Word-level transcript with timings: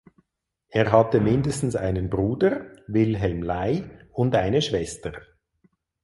Er 0.69 0.91
hatte 0.91 1.21
mindestens 1.21 1.75
einen 1.75 2.09
Bruder 2.09 2.65
(Wilhelm 2.87 3.43
Lai) 3.43 3.83
und 4.13 4.33
eine 4.35 4.63
Schwester. 4.63 5.13